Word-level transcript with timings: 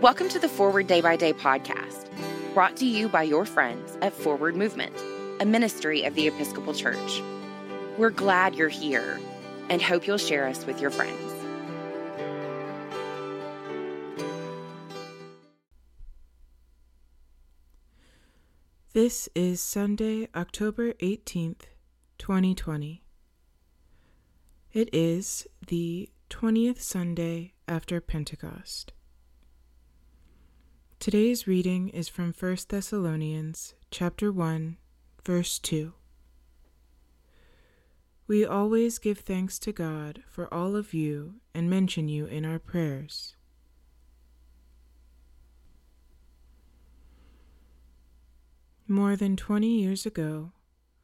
Welcome 0.00 0.30
to 0.30 0.38
the 0.38 0.48
Forward 0.48 0.86
Day 0.86 1.02
by 1.02 1.16
Day 1.16 1.34
podcast, 1.34 2.08
brought 2.54 2.74
to 2.78 2.86
you 2.86 3.06
by 3.06 3.22
your 3.22 3.44
friends 3.44 3.98
at 4.00 4.14
Forward 4.14 4.56
Movement, 4.56 4.96
a 5.40 5.44
ministry 5.44 6.04
of 6.04 6.14
the 6.14 6.26
Episcopal 6.26 6.72
Church. 6.72 7.20
We're 7.98 8.08
glad 8.08 8.54
you're 8.54 8.70
here 8.70 9.20
and 9.68 9.82
hope 9.82 10.06
you'll 10.06 10.16
share 10.16 10.46
us 10.46 10.64
with 10.64 10.80
your 10.80 10.90
friends. 10.90 11.20
This 18.94 19.28
is 19.34 19.60
Sunday, 19.60 20.28
October 20.34 20.94
18th, 20.94 21.64
2020. 22.16 23.04
It 24.72 24.88
is 24.94 25.46
the 25.68 26.08
20th 26.30 26.80
Sunday 26.80 27.52
after 27.68 28.00
Pentecost. 28.00 28.94
Today's 31.00 31.46
reading 31.46 31.88
is 31.88 32.10
from 32.10 32.34
1 32.38 32.58
Thessalonians 32.68 33.72
chapter 33.90 34.30
1, 34.30 34.76
verse 35.24 35.58
2. 35.58 35.94
We 38.26 38.44
always 38.44 38.98
give 38.98 39.20
thanks 39.20 39.58
to 39.60 39.72
God 39.72 40.22
for 40.28 40.52
all 40.52 40.76
of 40.76 40.92
you 40.92 41.36
and 41.54 41.70
mention 41.70 42.10
you 42.10 42.26
in 42.26 42.44
our 42.44 42.58
prayers. 42.58 43.34
More 48.86 49.16
than 49.16 49.36
20 49.36 49.66
years 49.66 50.04
ago, 50.04 50.52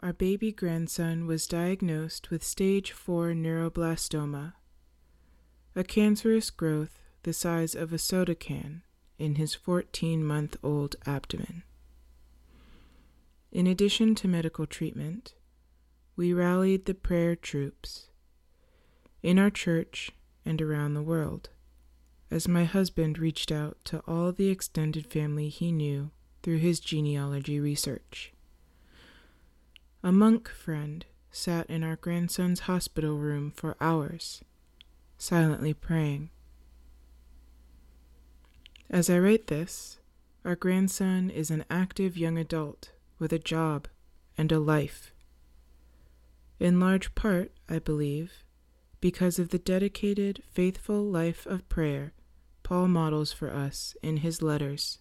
our 0.00 0.12
baby 0.12 0.52
grandson 0.52 1.26
was 1.26 1.46
diagnosed 1.46 2.30
with 2.30 2.44
stage 2.44 2.92
4 2.92 3.28
neuroblastoma, 3.28 4.52
a 5.74 5.84
cancerous 5.84 6.50
growth 6.50 6.98
the 7.22 7.32
size 7.32 7.74
of 7.74 7.94
a 7.94 7.98
soda 7.98 8.34
can 8.34 8.82
in 9.18 9.36
his 9.36 9.54
14 9.54 10.24
month 10.24 10.56
old 10.62 10.96
abdomen. 11.06 11.62
In 13.52 13.66
addition 13.66 14.14
to 14.16 14.28
medical 14.28 14.66
treatment, 14.66 15.34
we 16.16 16.32
rallied 16.32 16.84
the 16.84 16.94
prayer 16.94 17.36
troops 17.36 18.08
in 19.22 19.38
our 19.38 19.50
church 19.50 20.10
and 20.44 20.60
around 20.60 20.94
the 20.94 21.02
world 21.02 21.50
as 22.30 22.48
my 22.48 22.64
husband 22.64 23.18
reached 23.18 23.52
out 23.52 23.76
to 23.84 24.00
all 24.06 24.32
the 24.32 24.48
extended 24.48 25.06
family 25.06 25.48
he 25.48 25.70
knew 25.70 26.10
through 26.42 26.58
his 26.58 26.80
genealogy 26.80 27.60
research. 27.60 28.32
A 30.02 30.12
monk 30.12 30.48
friend 30.48 31.04
sat 31.30 31.68
in 31.68 31.82
our 31.82 31.96
grandson's 31.96 32.60
hospital 32.60 33.16
room 33.16 33.52
for 33.54 33.76
hours, 33.80 34.42
silently 35.18 35.74
praying. 35.74 36.30
As 38.88 39.10
I 39.10 39.18
write 39.18 39.48
this, 39.48 39.98
our 40.44 40.54
grandson 40.54 41.28
is 41.28 41.50
an 41.50 41.64
active 41.68 42.16
young 42.16 42.38
adult 42.38 42.92
with 43.18 43.32
a 43.32 43.38
job 43.38 43.88
and 44.38 44.52
a 44.52 44.60
life. 44.60 45.12
In 46.60 46.78
large 46.78 47.14
part, 47.14 47.52
I 47.68 47.80
believe, 47.80 48.44
because 49.00 49.38
of 49.38 49.48
the 49.50 49.58
dedicated, 49.58 50.42
faithful 50.50 51.02
life 51.02 51.46
of 51.46 51.68
prayer 51.68 52.12
Paul 52.62 52.88
models 52.88 53.32
for 53.32 53.52
us 53.52 53.96
in 54.02 54.18
his 54.18 54.42
letters. 54.42 54.98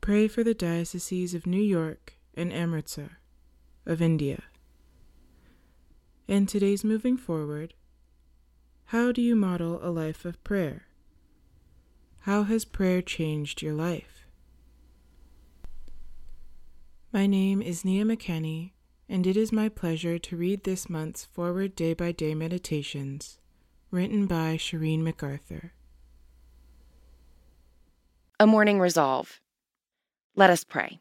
Pray 0.00 0.28
for 0.28 0.44
the 0.44 0.54
dioceses 0.54 1.34
of 1.34 1.46
New 1.46 1.62
York 1.62 2.14
and 2.34 2.52
Amritsar 2.52 3.18
of 3.84 4.00
India. 4.00 4.44
In 6.28 6.46
today's 6.46 6.84
moving 6.84 7.16
forward, 7.16 7.74
how 8.86 9.12
do 9.12 9.22
you 9.22 9.34
model 9.34 9.80
a 9.82 9.90
life 9.90 10.24
of 10.24 10.42
prayer? 10.44 10.82
How 12.20 12.42
has 12.44 12.64
prayer 12.64 13.02
changed 13.02 13.62
your 13.62 13.72
life? 13.72 14.26
My 17.12 17.26
name 17.26 17.62
is 17.62 17.84
Nia 17.84 18.04
McKenney, 18.04 18.72
and 19.08 19.26
it 19.26 19.36
is 19.36 19.52
my 19.52 19.68
pleasure 19.68 20.18
to 20.18 20.36
read 20.36 20.64
this 20.64 20.90
month's 20.90 21.24
Forward 21.24 21.74
Day 21.74 21.94
by 21.94 22.12
Day 22.12 22.34
Meditations, 22.34 23.38
written 23.90 24.26
by 24.26 24.56
Shireen 24.56 25.00
MacArthur. 25.00 25.72
A 28.38 28.46
morning 28.46 28.80
resolve. 28.80 29.40
Let 30.36 30.50
us 30.50 30.64
pray. 30.64 31.00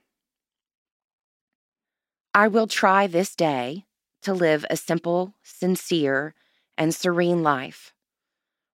I 2.34 2.47
will 2.47 2.68
try 2.68 3.08
this 3.08 3.35
day 3.35 3.85
to 4.22 4.34
live 4.34 4.66
a 4.69 4.78
simple, 4.78 5.34
sincere, 5.44 6.34
and 6.78 6.94
serene 6.94 7.44
life, 7.44 7.94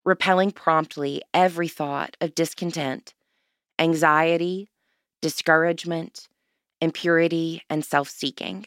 repelling 0.06 0.52
promptly 0.52 1.22
every 1.34 1.68
thought 1.68 2.16
of 2.22 2.36
discontent, 2.36 3.14
anxiety, 3.78 4.70
discouragement, 5.22 6.28
impurity, 6.82 7.64
and 7.70 7.84
self 7.84 8.10
seeking, 8.10 8.66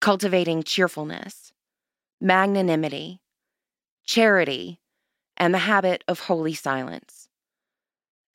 cultivating 0.00 0.62
cheerfulness, 0.62 1.52
magnanimity, 2.20 3.20
charity, 4.04 4.80
and 5.36 5.52
the 5.52 5.58
habit 5.58 6.04
of 6.08 6.20
holy 6.20 6.54
silence. 6.54 7.28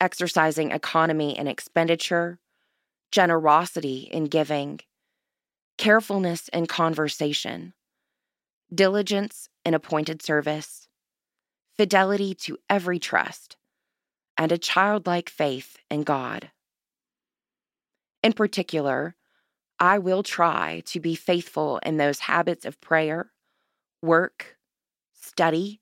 Exercising 0.00 0.70
economy 0.70 1.36
in 1.36 1.46
expenditure, 1.46 2.38
generosity 3.12 4.08
in 4.10 4.24
giving, 4.24 4.80
carefulness 5.76 6.48
in 6.48 6.66
conversation, 6.66 7.74
diligence 8.74 9.48
in 9.64 9.74
appointed 9.74 10.22
service, 10.22 10.88
fidelity 11.76 12.34
to 12.34 12.58
every 12.68 12.98
trust, 12.98 13.56
and 14.36 14.52
a 14.52 14.58
childlike 14.58 15.28
faith 15.28 15.78
in 15.90 16.02
God. 16.02 16.50
In 18.22 18.32
particular, 18.32 19.14
I 19.78 19.98
will 19.98 20.22
try 20.22 20.82
to 20.86 21.00
be 21.00 21.14
faithful 21.14 21.78
in 21.84 21.96
those 21.96 22.20
habits 22.20 22.64
of 22.64 22.80
prayer, 22.80 23.32
work, 24.02 24.56
study, 25.14 25.80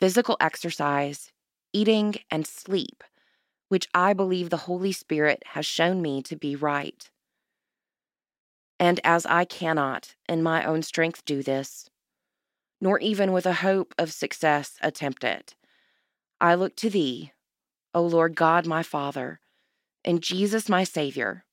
physical 0.00 0.36
exercise, 0.40 1.32
eating, 1.72 2.16
and 2.30 2.46
sleep 2.46 3.04
which 3.72 3.88
I 3.94 4.12
believe 4.12 4.50
the 4.50 4.68
Holy 4.68 4.92
Spirit 4.92 5.42
has 5.46 5.64
shown 5.64 6.02
me 6.02 6.20
to 6.24 6.36
be 6.36 6.54
right. 6.54 7.10
And 8.78 9.00
as 9.02 9.24
I 9.24 9.46
cannot 9.46 10.14
in 10.28 10.42
my 10.42 10.62
own 10.62 10.82
strength 10.82 11.24
do 11.24 11.42
this, 11.42 11.88
nor 12.82 12.98
even 12.98 13.32
with 13.32 13.46
a 13.46 13.54
hope 13.54 13.94
of 13.96 14.12
success 14.12 14.74
attempt 14.82 15.22
it, 15.22 15.54
I 16.40 16.56
look 16.56 16.74
to 16.76 16.90
Thee, 16.90 17.30
O 17.94 18.02
Lord 18.02 18.34
God 18.34 18.66
my 18.66 18.82
Father, 18.82 19.38
and 20.04 20.20
Jesus 20.20 20.68
my 20.68 20.82
Savior, 20.82 21.44